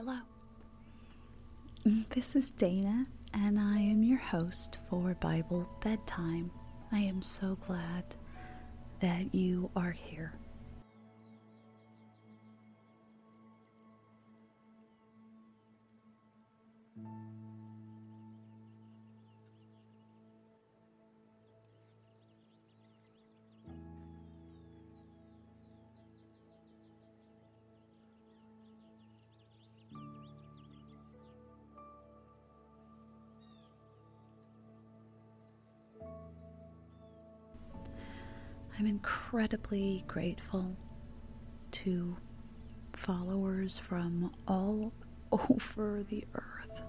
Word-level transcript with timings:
Hello. 0.00 0.18
This 2.10 2.36
is 2.36 2.50
Dana, 2.50 3.04
and 3.34 3.58
I 3.58 3.78
am 3.78 4.04
your 4.04 4.20
host 4.20 4.78
for 4.88 5.14
Bible 5.14 5.68
Bedtime. 5.82 6.52
I 6.92 7.00
am 7.00 7.20
so 7.20 7.56
glad 7.66 8.04
that 9.00 9.34
you 9.34 9.72
are 9.74 9.90
here. 9.90 10.34
I'm 38.78 38.86
incredibly 38.86 40.04
grateful 40.06 40.76
to 41.72 42.16
followers 42.92 43.76
from 43.76 44.32
all 44.46 44.92
over 45.32 46.04
the 46.08 46.24
earth 46.34 46.82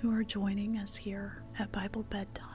who 0.00 0.14
are 0.14 0.22
joining 0.22 0.78
us 0.78 0.96
here 0.96 1.42
at 1.58 1.72
Bible 1.72 2.04
Bedtime. 2.04 2.48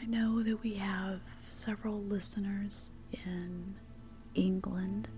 I 0.00 0.04
know 0.06 0.42
that 0.42 0.62
we 0.62 0.74
have 0.74 1.20
several 1.50 2.00
listeners 2.02 2.90
in 3.12 3.74
England 4.34 5.08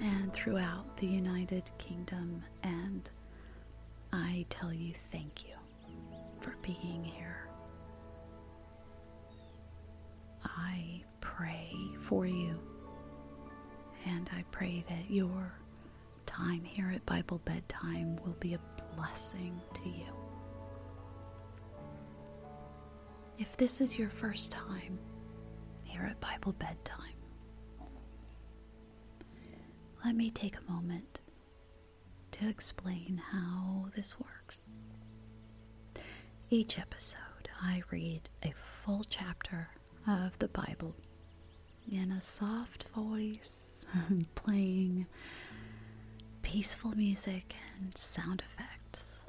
and 0.00 0.32
throughout 0.32 0.96
the 0.98 1.06
United 1.06 1.70
Kingdom, 1.78 2.42
and 2.62 3.08
I 4.12 4.44
tell 4.50 4.72
you 4.72 4.94
thank 5.10 5.44
you 5.46 5.54
for 6.40 6.54
being 6.62 7.02
here. 7.04 7.45
I 10.46 11.02
pray 11.20 11.72
for 12.02 12.26
you, 12.26 12.58
and 14.06 14.28
I 14.32 14.44
pray 14.50 14.84
that 14.88 15.10
your 15.10 15.52
time 16.26 16.62
here 16.64 16.90
at 16.94 17.04
Bible 17.06 17.40
Bedtime 17.44 18.16
will 18.24 18.36
be 18.40 18.54
a 18.54 18.60
blessing 18.94 19.60
to 19.74 19.88
you. 19.88 20.06
If 23.38 23.56
this 23.56 23.80
is 23.80 23.98
your 23.98 24.08
first 24.08 24.52
time 24.52 24.98
here 25.84 26.04
at 26.10 26.20
Bible 26.20 26.52
Bedtime, 26.52 27.00
let 30.04 30.14
me 30.14 30.30
take 30.30 30.56
a 30.56 30.70
moment 30.70 31.20
to 32.32 32.48
explain 32.48 33.20
how 33.32 33.88
this 33.94 34.16
works. 34.18 34.62
Each 36.50 36.78
episode, 36.78 37.48
I 37.60 37.82
read 37.90 38.28
a 38.42 38.52
full 38.84 39.04
chapter 39.08 39.70
of 40.06 40.38
the 40.38 40.48
Bible 40.48 40.94
in 41.90 42.12
a 42.12 42.20
soft 42.20 42.84
voice, 42.94 43.84
playing 44.34 45.06
peaceful 46.42 46.92
music 46.92 47.54
and 47.78 47.96
sound 47.96 48.42
effects. 48.42 49.20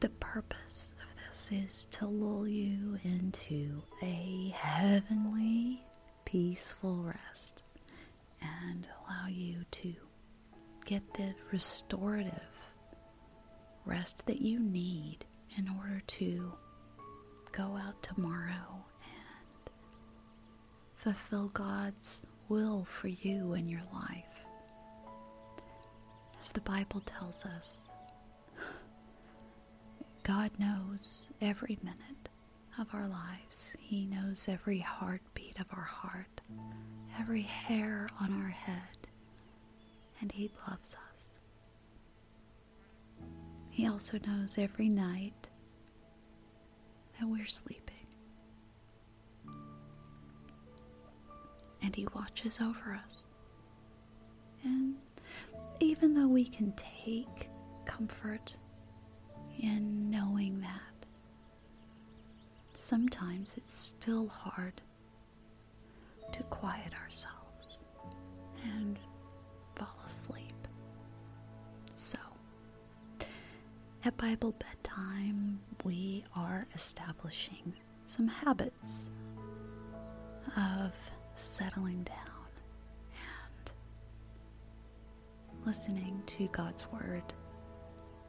The 0.00 0.08
purpose 0.08 0.90
of 1.02 1.24
this 1.26 1.50
is 1.52 1.84
to 1.92 2.06
lull 2.06 2.46
you 2.46 2.98
into 3.04 3.82
a 4.02 4.52
heavenly, 4.56 5.82
peaceful 6.24 6.96
rest 6.96 7.62
and 8.40 8.86
allow 9.06 9.28
you 9.28 9.64
to 9.70 9.94
get 10.84 11.02
the 11.14 11.34
restorative 11.52 12.32
rest 13.84 14.26
that 14.26 14.40
you 14.40 14.58
need 14.58 15.24
in 15.56 15.68
order 15.78 16.02
to 16.06 16.52
go 17.52 17.78
out 17.86 18.02
tomorrow 18.02 18.84
and 19.04 19.70
fulfill 20.96 21.48
God's 21.48 22.22
will 22.48 22.84
for 22.84 23.08
you 23.08 23.54
in 23.54 23.68
your 23.68 23.82
life. 23.92 24.24
As 26.40 26.50
the 26.52 26.60
Bible 26.60 27.00
tells 27.00 27.44
us, 27.44 27.82
God 30.22 30.50
knows 30.58 31.28
every 31.40 31.78
minute 31.82 32.28
of 32.78 32.88
our 32.94 33.08
lives. 33.08 33.72
He 33.78 34.06
knows 34.06 34.48
every 34.48 34.78
heartbeat 34.78 35.60
of 35.60 35.66
our 35.72 35.82
heart, 35.84 36.40
every 37.18 37.42
hair 37.42 38.08
on 38.20 38.32
our 38.32 38.48
head, 38.50 39.08
and 40.20 40.32
He 40.32 40.50
loves 40.68 40.94
us. 40.94 41.28
He 43.70 43.86
also 43.86 44.18
knows 44.26 44.58
every 44.58 44.88
night 44.88 45.41
that 47.22 47.28
we're 47.28 47.46
sleeping. 47.46 47.94
And 51.80 51.94
He 51.94 52.08
watches 52.12 52.60
over 52.60 52.98
us. 53.06 53.24
And 54.64 54.96
even 55.78 56.14
though 56.14 56.26
we 56.26 56.44
can 56.44 56.72
take 56.72 57.48
comfort 57.84 58.56
in 59.60 60.10
knowing 60.10 60.62
that, 60.62 61.06
sometimes 62.74 63.54
it's 63.56 63.72
still 63.72 64.26
hard 64.26 64.80
to 66.32 66.42
quiet 66.44 66.92
ourselves 67.04 67.78
and 68.64 68.98
fall 69.76 69.94
asleep. 70.04 70.61
At 74.04 74.16
Bible 74.16 74.52
bedtime, 74.58 75.60
we 75.84 76.24
are 76.34 76.66
establishing 76.74 77.72
some 78.06 78.26
habits 78.26 79.08
of 80.56 80.92
settling 81.36 82.02
down 82.02 82.16
and 83.14 83.72
listening 85.66 86.22
to 86.26 86.48
God's 86.48 86.90
Word 86.90 87.22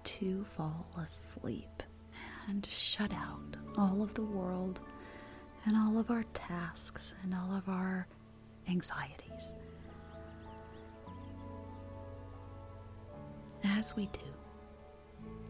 to 0.04 0.46
fall 0.56 0.86
asleep 1.02 1.82
and 2.48 2.66
shut 2.68 3.12
out 3.12 3.58
all 3.78 4.04
of 4.04 4.14
the 4.14 4.22
world 4.22 4.80
and 5.66 5.76
all 5.76 5.98
of 5.98 6.12
our 6.12 6.26
tasks 6.34 7.14
and 7.24 7.34
all 7.34 7.56
of 7.56 7.68
our 7.68 8.08
anxieties. 8.70 9.54
As 13.64 13.96
we 13.96 14.06
do 14.08 14.20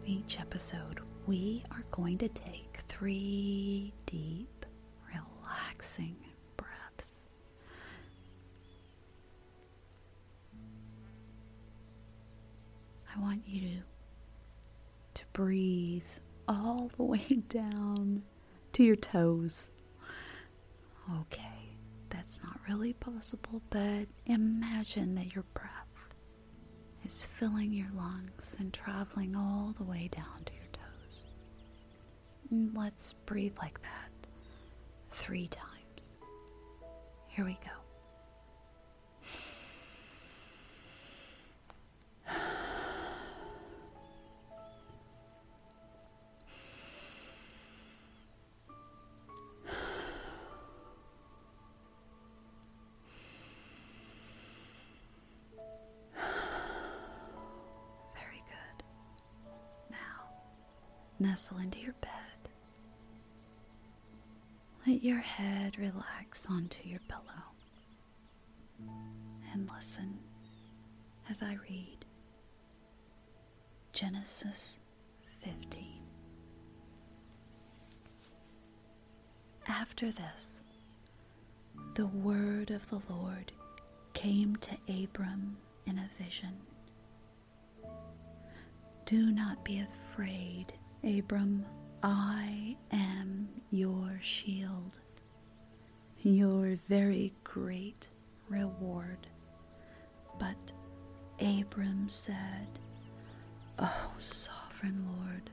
each 0.05 0.39
episode, 0.39 0.99
we 1.25 1.63
are 1.71 1.83
going 1.91 2.17
to 2.19 2.27
take 2.29 2.79
three 2.89 3.93
deep, 4.05 4.65
relaxing 5.13 6.15
breaths. 6.57 7.25
I 13.15 13.19
want 13.21 13.43
you 13.47 13.61
to, 13.61 15.23
breathe 15.33 16.03
all 16.47 16.91
the 16.97 17.03
way 17.13 17.25
down 17.49 18.21
to 18.73 18.83
your 18.83 18.95
toes. 18.95 19.71
Okay, 21.21 21.75
that's 22.09 22.41
not 22.43 22.59
really 22.67 22.93
possible, 22.93 23.61
but 23.69 24.07
imagine 24.25 25.15
that 25.15 25.33
your 25.33 25.43
breath 25.53 25.82
is 27.05 27.25
filling 27.25 27.73
your 27.73 27.89
lungs 27.95 28.55
and 28.59 28.73
traveling 28.73 29.35
all 29.35 29.73
the 29.77 29.83
way 29.83 30.09
down 30.11 30.43
to 30.45 30.53
your 30.53 30.69
toes. 30.71 31.25
And 32.49 32.75
let's 32.75 33.13
breathe 33.13 33.55
like 33.61 33.81
that 33.81 34.11
three 35.11 35.47
times. 35.47 36.13
Here 37.27 37.45
we 37.45 37.57
go. 37.63 37.82
Nestle 61.23 61.57
into 61.57 61.79
your 61.79 61.95
bed. 62.01 62.09
Let 64.85 65.01
your 65.03 65.19
head 65.21 65.79
relax 65.79 66.47
onto 66.49 66.87
your 66.87 66.99
pillow. 67.07 67.43
And 69.53 69.69
listen 69.73 70.19
as 71.29 71.41
I 71.41 71.57
read 71.69 72.05
Genesis 73.93 74.79
15. 75.45 76.01
After 79.69 80.11
this, 80.11 80.59
the 81.95 82.07
word 82.07 82.69
of 82.69 82.89
the 82.89 83.01
Lord 83.09 83.53
came 84.13 84.57
to 84.57 84.77
Abram 84.89 85.55
in 85.85 85.97
a 85.99 86.09
vision. 86.21 86.57
Do 89.05 89.31
not 89.31 89.63
be 89.63 89.79
afraid, 89.79 90.73
Abram. 91.03 91.65
I 92.01 92.75
am 92.91 93.49
your 93.71 94.19
shield, 94.21 94.99
your 96.21 96.75
very 96.87 97.33
great 97.43 98.07
reward. 98.49 99.27
But 100.39 100.55
Abram 101.39 102.09
said, 102.09 102.67
O 103.79 103.91
sovereign 104.17 105.05
Lord, 105.17 105.49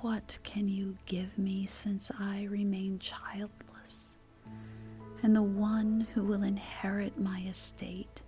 what 0.00 0.38
can 0.42 0.68
you 0.68 0.96
give 1.06 1.36
me 1.38 1.66
since 1.66 2.10
I 2.18 2.44
remain 2.50 2.98
childless? 2.98 4.16
And 5.22 5.34
the 5.34 5.42
one 5.42 6.06
who 6.14 6.24
will 6.24 6.42
inherit 6.42 7.18
my 7.18 7.40
estate 7.48 8.20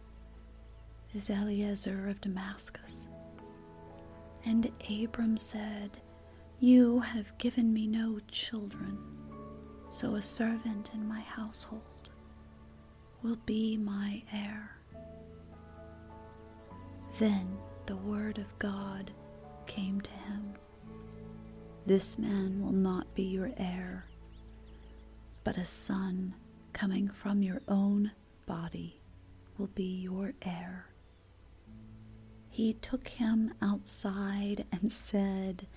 is 1.15 1.29
Eliezer 1.31 2.09
of 2.09 2.21
Damascus. 2.21 3.09
And 4.45 4.71
Abram 4.91 5.37
said, 5.39 5.91
You 6.61 7.01
have 7.01 7.37
given 7.39 7.73
me 7.73 7.87
no 7.87 8.21
children, 8.31 8.99
so 9.91 10.15
a 10.15 10.23
servant 10.23 10.91
in 10.95 11.07
my 11.07 11.21
household 11.21 11.83
will 13.23 13.39
be 13.47 13.77
my 13.77 14.23
heir. 14.33 14.77
Then 17.19 17.57
the 17.87 17.97
word 17.97 18.39
of 18.39 18.59
God 18.59 19.11
came 19.67 20.01
to 20.01 20.11
him 20.11 20.55
This 21.87 22.17
man 22.19 22.61
will 22.63 22.73
not 22.73 23.13
be 23.15 23.25
your 23.25 23.51
heir, 23.57 24.07
but 25.45 25.57
a 25.57 25.65
son 25.65 26.35
coming 26.73 27.09
from 27.09 27.43
your 27.43 27.61
own 27.69 28.13
body 28.47 29.01
will 29.57 29.69
be 29.69 30.01
your 30.03 30.35
heir. 30.43 30.87
He 32.59 32.73
took 32.73 33.07
him 33.07 33.55
outside 33.63 34.67
and 34.73 34.93
said, 34.93 35.69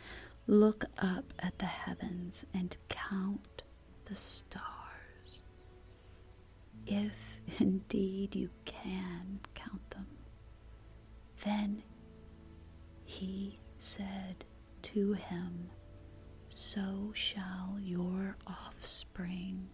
Look 0.47 0.85
up 0.97 1.25
at 1.37 1.59
the 1.59 1.67
heavens 1.67 2.43
and 2.55 2.75
count 2.89 3.61
the 4.05 4.15
stars. 4.15 5.43
If 6.87 7.13
indeed 7.59 8.35
you 8.35 8.49
can 8.65 9.41
count 9.53 9.87
them. 9.91 10.07
Then 11.45 11.83
he 13.05 13.59
said 13.77 14.43
to 14.81 15.13
him, 15.13 15.69
So 16.49 17.11
shall 17.13 17.77
your 17.79 18.37
offspring 18.47 19.69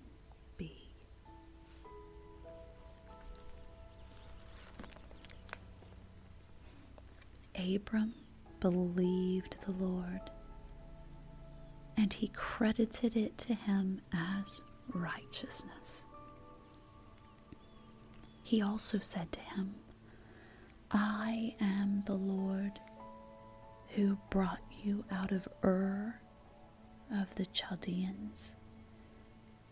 Abram 7.58 8.14
believed 8.60 9.58
the 9.66 9.72
Lord, 9.72 10.22
and 11.96 12.14
he 12.14 12.30
credited 12.30 13.16
it 13.16 13.38
to 13.40 13.54
him 13.54 14.02
as 14.14 14.62
righteousness. 14.94 16.06
He 18.44 18.62
also 18.62 19.00
said 19.00 19.32
to 19.34 19.40
him, 19.40 19.76
I 20.92 21.56
am 21.60 22.04
the 22.06 22.16
Lord 22.16 22.80
who 23.90 24.18
brought 24.30 24.62
you 24.84 25.04
out 25.12 25.32
of 25.32 25.48
Ur 25.64 26.20
of 27.12 27.36
the 27.36 27.46
Chaldeans 27.48 28.56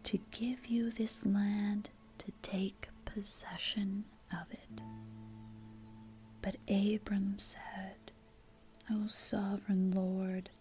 to 0.04 0.20
give 0.32 0.68
you 0.68 0.92
this 0.92 1.26
land 1.26 1.90
to 2.18 2.32
take 2.42 2.90
possession 3.06 4.06
of 4.32 4.52
it. 4.52 4.82
But 6.46 6.58
Abram 6.70 7.40
said, 7.40 8.12
O 8.92 9.08
sovereign 9.08 9.90
Lord, 9.90 10.52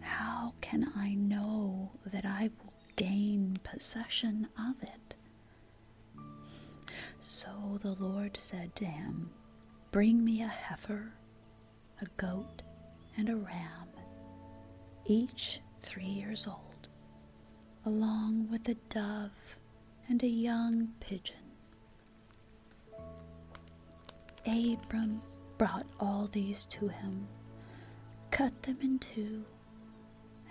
how 0.00 0.54
can 0.60 0.92
I 0.96 1.14
know 1.14 1.90
that 2.06 2.24
I 2.24 2.50
will 2.62 2.72
gain 2.94 3.58
possession 3.64 4.46
of 4.56 4.80
it? 4.84 5.16
So 7.20 7.80
the 7.82 7.94
Lord 7.94 8.36
said 8.36 8.76
to 8.76 8.84
him, 8.84 9.30
Bring 9.90 10.24
me 10.24 10.42
a 10.42 10.46
heifer, 10.46 11.14
a 12.00 12.06
goat, 12.16 12.62
and 13.16 13.28
a 13.28 13.34
ram, 13.34 13.88
each 15.06 15.58
three 15.82 16.04
years 16.04 16.46
old, 16.46 16.86
along 17.84 18.48
with 18.48 18.68
a 18.68 18.74
dove 18.90 19.56
and 20.08 20.22
a 20.22 20.28
young 20.28 20.90
pigeon. 21.00 21.43
Abram 24.46 25.22
brought 25.58 25.86
all 25.98 26.28
these 26.30 26.66
to 26.66 26.88
him, 26.88 27.26
cut 28.30 28.62
them 28.62 28.78
in 28.82 28.98
two, 28.98 29.44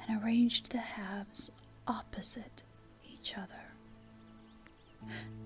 and 0.07 0.23
arranged 0.23 0.71
the 0.71 0.79
halves 0.79 1.51
opposite 1.87 2.63
each 3.07 3.35
other. 3.37 3.73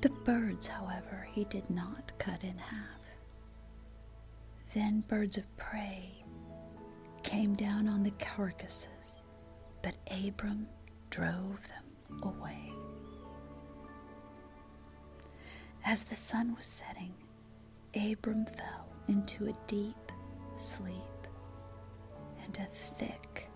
The 0.01 0.09
birds, 0.09 0.67
however, 0.67 1.27
he 1.33 1.43
did 1.45 1.69
not 1.69 2.11
cut 2.19 2.43
in 2.43 2.57
half. 2.57 3.01
Then 4.73 5.01
birds 5.07 5.37
of 5.37 5.57
prey 5.57 6.11
came 7.23 7.55
down 7.55 7.87
on 7.87 8.03
the 8.03 8.11
carcasses, 8.11 8.87
but 9.83 9.95
Abram 10.11 10.67
drove 11.09 11.59
them 11.67 12.21
away. 12.23 12.71
As 15.85 16.03
the 16.03 16.15
sun 16.15 16.55
was 16.55 16.65
setting, 16.65 17.13
Abram 17.95 18.45
fell 18.45 18.87
into 19.07 19.47
a 19.47 19.57
deep 19.67 20.11
sleep, 20.57 20.93
and 22.43 22.57
a 22.57 22.67
thick 22.99 23.47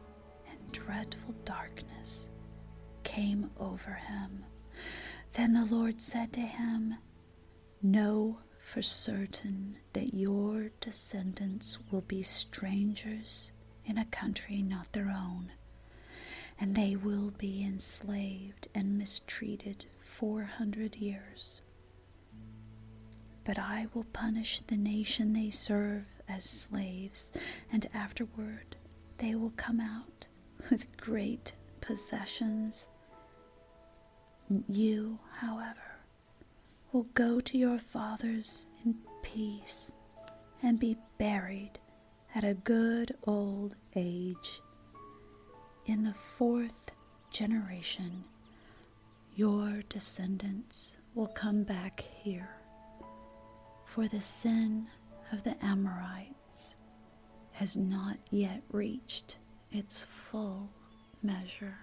and 0.50 0.72
dreadful 0.72 1.34
darkness 1.46 2.30
came 3.04 3.52
over 3.60 3.94
him. 3.94 4.46
Then 5.34 5.54
the 5.54 5.66
Lord 5.66 6.02
said 6.02 6.34
to 6.34 6.42
him, 6.42 6.96
Know 7.82 8.40
for 8.60 8.82
certain 8.82 9.78
that 9.94 10.14
your 10.14 10.70
descendants 10.80 11.78
will 11.92 12.02
be 12.02 12.24
strangers 12.24 13.52
in 13.86 13.98
a 13.98 14.06
country 14.06 14.62
not 14.62 14.92
their 14.94 15.10
own, 15.10 15.52
and 16.60 16.76
they 16.76 16.96
will 16.96 17.32
be 17.32 17.64
enslaved 17.64 18.68
and 18.74 18.98
mistreated 18.98 19.86
four 20.00 20.44
hundred 20.44 20.96
years. 20.98 21.62
But 23.44 23.58
I 23.58 23.88
will 23.94 24.06
punish 24.14 24.62
the 24.68 24.78
nation 24.78 25.34
they 25.34 25.50
serve 25.50 26.06
as 26.30 26.46
slaves, 26.46 27.32
and 27.72 27.88
afterward 27.94 28.76
they 29.18 29.36
will 29.36 29.54
come 29.58 29.80
out 29.80 30.26
with 30.70 30.96
great 30.98 31.52
possessions. 31.82 32.86
You, 34.68 35.20
however, 35.40 36.00
will 36.92 37.08
go 37.14 37.40
to 37.42 37.58
your 37.58 37.80
fathers 37.80 38.66
in 38.86 38.96
peace 39.24 39.92
and 40.62 40.80
be 40.80 40.98
buried 41.18 41.80
at 42.36 42.44
a 42.44 42.54
good 42.54 43.16
old 43.26 43.76
age. 43.96 44.62
In 45.86 46.04
the 46.04 46.14
fourth 46.38 46.92
generation, 47.32 48.24
your 49.36 49.82
descendants 49.90 50.96
will 51.16 51.28
come 51.28 51.64
back 51.64 52.04
here, 52.24 52.50
for 53.94 54.08
the 54.08 54.22
sin 54.22 54.88
of 55.34 55.44
the 55.44 55.56
Amorites 55.64 56.76
has 57.52 57.76
not 57.76 58.18
yet 58.30 58.62
reached 58.72 59.36
its 59.70 60.06
full 60.30 60.70
measure. 61.22 61.78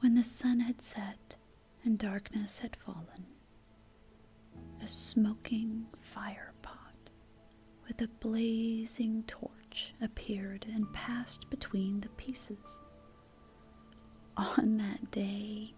When 0.00 0.14
the 0.16 0.24
sun 0.24 0.58
had 0.60 0.82
set 0.82 1.36
and 1.84 1.96
darkness 1.98 2.58
had 2.58 2.74
fallen, 2.74 3.26
a 4.82 4.88
smoking 4.88 5.86
fire 6.12 6.52
pot 6.62 7.10
with 7.86 8.00
a 8.02 8.08
blazing 8.20 9.22
torch 9.28 9.94
appeared 10.02 10.66
and 10.72 10.92
passed 10.92 11.48
between 11.48 12.00
the 12.00 12.08
pieces. 12.10 12.80
On 14.36 14.78
that 14.78 15.10
day, 15.12 15.74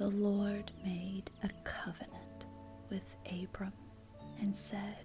the 0.00 0.08
Lord 0.08 0.70
made 0.82 1.24
a 1.44 1.50
covenant 1.62 2.46
with 2.88 3.02
Abram 3.26 3.74
and 4.40 4.56
said, 4.56 5.04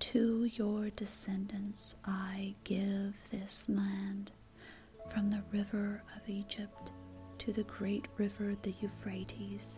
To 0.00 0.46
your 0.46 0.88
descendants 0.88 1.94
I 2.02 2.54
give 2.64 3.12
this 3.30 3.66
land 3.68 4.30
from 5.12 5.28
the 5.28 5.42
river 5.52 6.02
of 6.16 6.26
Egypt 6.26 6.88
to 7.40 7.52
the 7.52 7.64
great 7.64 8.06
river 8.16 8.56
the 8.62 8.72
Euphrates, 8.80 9.74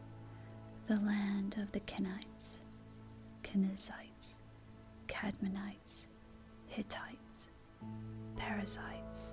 the 0.86 1.00
land 1.00 1.56
of 1.60 1.72
the 1.72 1.80
Kenites, 1.80 2.58
Kenizzites, 3.42 4.36
Cadmonites, 5.08 6.06
Hittites, 6.68 7.48
Perizzites, 8.36 9.32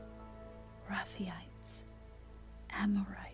Rephaites, 0.89 1.83
Amorites, 2.71 3.30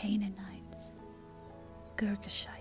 Canaanites, 0.00 0.88
Girgashites, 1.98 2.59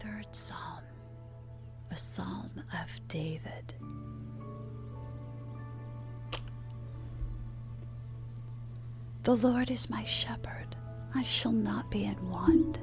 The 0.00 0.06
23rd 0.06 0.34
Psalm, 0.34 0.82
a 1.90 1.96
psalm 1.96 2.50
of 2.72 3.08
David. 3.08 3.74
The 9.24 9.36
Lord 9.36 9.70
is 9.70 9.90
my 9.90 10.04
shepherd, 10.04 10.76
I 11.14 11.22
shall 11.22 11.52
not 11.52 11.90
be 11.90 12.04
in 12.04 12.30
want. 12.30 12.78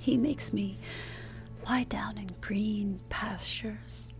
He 0.00 0.16
makes 0.16 0.52
me 0.52 0.78
lie 1.68 1.84
down 1.84 2.16
in 2.16 2.30
green 2.40 3.00
pastures. 3.08 4.12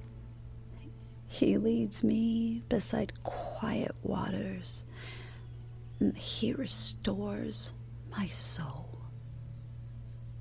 He 1.29 1.57
leads 1.57 2.03
me 2.03 2.63
beside 2.69 3.13
quiet 3.23 3.95
waters. 4.03 4.85
He 6.15 6.53
restores 6.53 7.73
my 8.11 8.27
soul. 8.29 8.86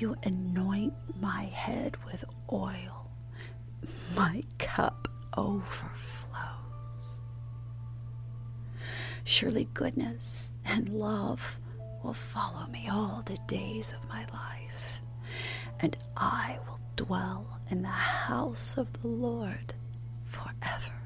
You 0.00 0.16
anoint 0.22 0.94
my 1.20 1.44
head 1.44 1.98
with 2.06 2.24
oil. 2.50 3.10
My 4.16 4.44
cup 4.58 5.08
overflows. 5.36 7.18
Surely 9.24 9.68
goodness 9.74 10.48
and 10.64 10.88
love 10.88 11.58
will 12.02 12.14
follow 12.14 12.66
me 12.68 12.88
all 12.90 13.22
the 13.26 13.36
days 13.46 13.92
of 13.92 14.08
my 14.08 14.20
life, 14.32 15.02
and 15.80 15.94
I 16.16 16.56
will 16.66 16.80
dwell 16.96 17.60
in 17.70 17.82
the 17.82 17.88
house 17.88 18.78
of 18.78 19.02
the 19.02 19.08
Lord 19.08 19.74
forever. 20.24 20.99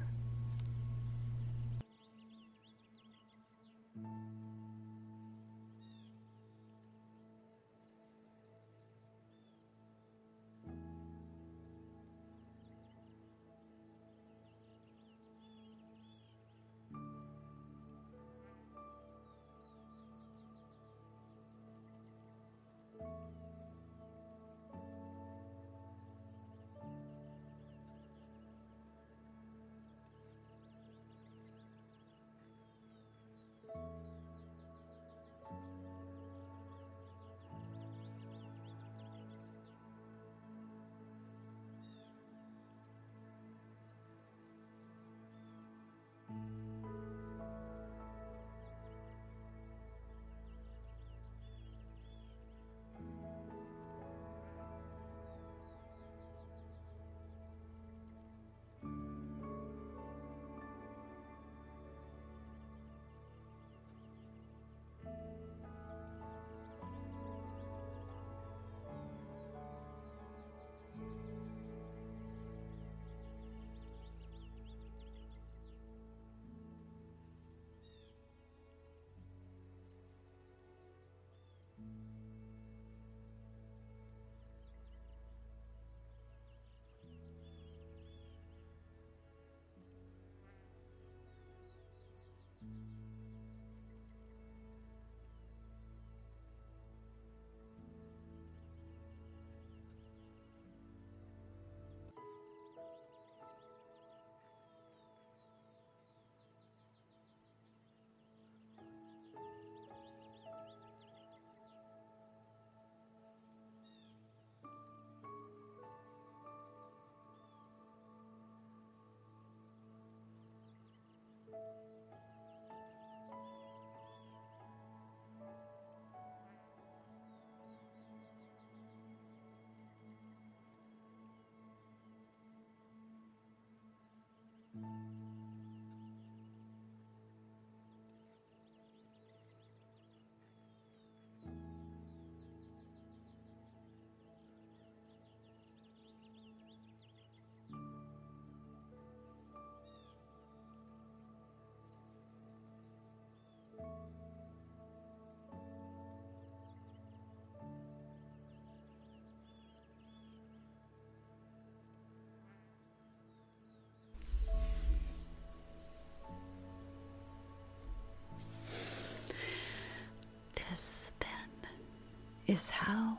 Is 172.47 172.69
how 172.69 173.17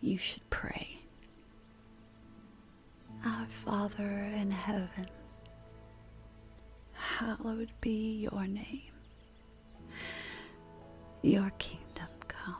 you 0.00 0.18
should 0.18 0.48
pray. 0.50 1.00
Our 3.24 3.46
Father 3.46 4.30
in 4.36 4.50
heaven, 4.50 5.08
hallowed 6.92 7.70
be 7.80 8.28
your 8.30 8.46
name. 8.46 8.82
Your 11.22 11.50
kingdom 11.58 12.08
come, 12.28 12.54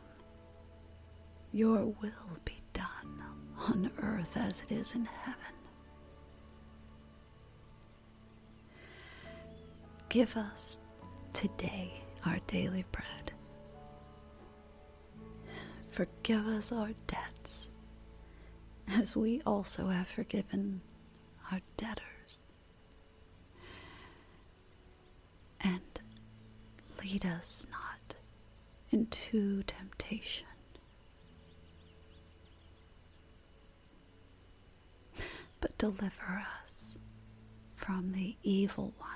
your 1.53 1.85
will 1.85 2.38
be 2.44 2.59
done 2.72 3.22
on 3.59 3.90
earth 4.03 4.37
as 4.37 4.62
it 4.62 4.72
is 4.75 4.94
in 4.94 5.05
heaven. 5.05 5.40
Give 10.09 10.37
us 10.37 10.79
today 11.33 11.92
our 12.25 12.38
daily 12.46 12.85
bread. 12.90 13.15
Forgive 15.96 16.46
us 16.46 16.72
our 16.72 16.90
debts, 17.06 17.68
as 18.87 19.16
we 19.16 19.40
also 19.46 19.87
have 19.88 20.06
forgiven 20.06 20.82
our 21.50 21.62
debtors. 21.78 22.42
And 25.62 25.80
lead 27.02 27.24
us 27.24 27.66
not 27.70 28.16
into 28.90 29.62
temptation, 29.62 30.44
but 35.62 35.78
deliver 35.78 36.44
us 36.66 36.98
from 37.74 38.12
the 38.12 38.37
evil 38.42 38.92
one. 38.98 39.11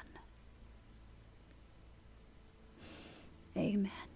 Amen. 3.55 4.10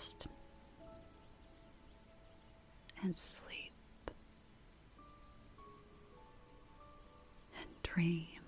Rest 0.00 0.28
and 3.02 3.14
sleep 3.14 3.74
and 7.60 7.82
dream. 7.82 8.39